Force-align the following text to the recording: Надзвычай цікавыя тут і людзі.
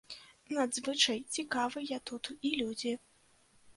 Надзвычай 0.55 1.19
цікавыя 1.35 2.01
тут 2.11 2.31
і 2.51 2.55
людзі. 2.63 2.95